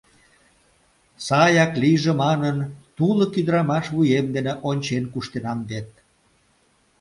—Саяк 1.25 1.71
лийже 1.81 2.13
манын, 2.23 2.57
тулык 2.95 3.33
ӱдырамаш 3.39 3.85
вуем 3.95 4.27
дене 4.35 4.53
ончен 4.69 5.03
куштенам 5.13 5.59
вет. 5.69 5.89